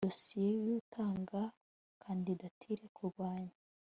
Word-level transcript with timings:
dosiye 0.07 0.51
y 0.69 0.73
utanga 0.79 1.41
kandidatire 2.01 2.83
ku 2.95 3.03
mwanya 3.11 3.55